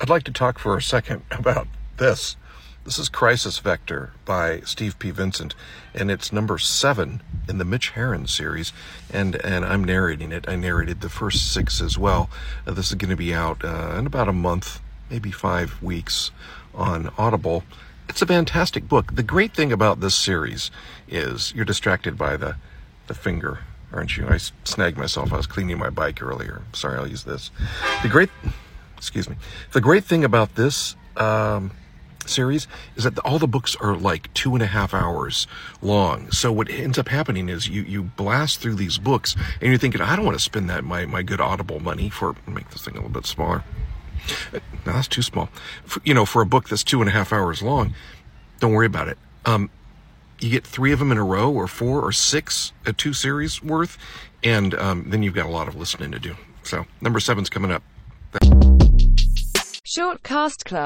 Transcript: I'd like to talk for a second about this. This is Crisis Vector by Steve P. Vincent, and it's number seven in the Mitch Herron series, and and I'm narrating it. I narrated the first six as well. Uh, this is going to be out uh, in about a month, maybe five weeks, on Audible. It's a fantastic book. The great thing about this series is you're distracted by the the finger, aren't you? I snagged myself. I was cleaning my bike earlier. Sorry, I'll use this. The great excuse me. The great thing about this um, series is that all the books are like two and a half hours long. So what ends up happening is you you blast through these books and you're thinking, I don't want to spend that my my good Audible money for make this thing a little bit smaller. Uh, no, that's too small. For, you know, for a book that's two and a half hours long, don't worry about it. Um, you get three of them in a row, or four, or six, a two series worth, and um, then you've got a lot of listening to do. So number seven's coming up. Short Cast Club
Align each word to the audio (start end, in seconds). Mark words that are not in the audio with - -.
I'd 0.00 0.08
like 0.08 0.24
to 0.24 0.32
talk 0.32 0.58
for 0.58 0.76
a 0.76 0.82
second 0.82 1.22
about 1.30 1.68
this. 1.98 2.36
This 2.84 2.98
is 2.98 3.10
Crisis 3.10 3.58
Vector 3.58 4.12
by 4.24 4.60
Steve 4.60 4.98
P. 4.98 5.10
Vincent, 5.10 5.54
and 5.94 6.10
it's 6.10 6.32
number 6.32 6.56
seven 6.56 7.22
in 7.46 7.58
the 7.58 7.66
Mitch 7.66 7.90
Herron 7.90 8.26
series, 8.26 8.72
and 9.12 9.36
and 9.44 9.62
I'm 9.62 9.84
narrating 9.84 10.32
it. 10.32 10.48
I 10.48 10.56
narrated 10.56 11.02
the 11.02 11.10
first 11.10 11.52
six 11.52 11.82
as 11.82 11.98
well. 11.98 12.30
Uh, 12.66 12.72
this 12.72 12.88
is 12.88 12.94
going 12.94 13.10
to 13.10 13.16
be 13.16 13.34
out 13.34 13.62
uh, 13.62 13.96
in 13.98 14.06
about 14.06 14.28
a 14.28 14.32
month, 14.32 14.80
maybe 15.10 15.30
five 15.30 15.82
weeks, 15.82 16.30
on 16.74 17.12
Audible. 17.18 17.64
It's 18.08 18.22
a 18.22 18.26
fantastic 18.26 18.88
book. 18.88 19.14
The 19.14 19.22
great 19.22 19.54
thing 19.54 19.70
about 19.70 20.00
this 20.00 20.14
series 20.14 20.70
is 21.06 21.52
you're 21.54 21.66
distracted 21.66 22.16
by 22.16 22.38
the 22.38 22.56
the 23.08 23.14
finger, 23.14 23.58
aren't 23.92 24.16
you? 24.16 24.26
I 24.26 24.38
snagged 24.64 24.96
myself. 24.96 25.34
I 25.34 25.36
was 25.36 25.46
cleaning 25.46 25.76
my 25.76 25.90
bike 25.90 26.22
earlier. 26.22 26.62
Sorry, 26.72 26.96
I'll 26.96 27.06
use 27.06 27.24
this. 27.24 27.50
The 28.02 28.08
great 28.08 28.30
excuse 29.00 29.30
me. 29.30 29.36
The 29.72 29.80
great 29.80 30.04
thing 30.04 30.24
about 30.24 30.56
this 30.56 30.94
um, 31.16 31.70
series 32.26 32.68
is 32.96 33.04
that 33.04 33.18
all 33.20 33.38
the 33.38 33.48
books 33.48 33.74
are 33.76 33.96
like 33.96 34.32
two 34.34 34.52
and 34.52 34.62
a 34.62 34.66
half 34.66 34.92
hours 34.92 35.46
long. 35.80 36.30
So 36.30 36.52
what 36.52 36.68
ends 36.68 36.98
up 36.98 37.08
happening 37.08 37.48
is 37.48 37.66
you 37.66 37.80
you 37.82 38.02
blast 38.02 38.60
through 38.60 38.74
these 38.74 38.98
books 38.98 39.36
and 39.60 39.70
you're 39.70 39.78
thinking, 39.78 40.02
I 40.02 40.16
don't 40.16 40.26
want 40.26 40.36
to 40.36 40.44
spend 40.44 40.68
that 40.68 40.84
my 40.84 41.06
my 41.06 41.22
good 41.22 41.40
Audible 41.40 41.80
money 41.80 42.10
for 42.10 42.36
make 42.46 42.68
this 42.70 42.84
thing 42.84 42.92
a 42.94 42.98
little 42.98 43.10
bit 43.10 43.24
smaller. 43.24 43.64
Uh, 44.52 44.58
no, 44.84 44.92
that's 44.92 45.08
too 45.08 45.22
small. 45.22 45.48
For, 45.84 46.02
you 46.04 46.12
know, 46.12 46.26
for 46.26 46.42
a 46.42 46.46
book 46.46 46.68
that's 46.68 46.84
two 46.84 47.00
and 47.00 47.08
a 47.08 47.12
half 47.12 47.32
hours 47.32 47.62
long, 47.62 47.94
don't 48.58 48.74
worry 48.74 48.86
about 48.86 49.08
it. 49.08 49.16
Um, 49.46 49.70
you 50.40 50.50
get 50.50 50.66
three 50.66 50.92
of 50.92 50.98
them 50.98 51.10
in 51.10 51.16
a 51.16 51.24
row, 51.24 51.50
or 51.50 51.66
four, 51.66 52.02
or 52.02 52.12
six, 52.12 52.72
a 52.84 52.92
two 52.92 53.14
series 53.14 53.62
worth, 53.62 53.96
and 54.44 54.74
um, 54.74 55.08
then 55.08 55.22
you've 55.22 55.34
got 55.34 55.46
a 55.46 55.50
lot 55.50 55.68
of 55.68 55.74
listening 55.74 56.12
to 56.12 56.18
do. 56.18 56.36
So 56.64 56.84
number 57.00 57.18
seven's 57.18 57.48
coming 57.48 57.70
up. 57.70 57.82
Short 58.42 58.69
Cast 60.22 60.64
Club 60.64 60.80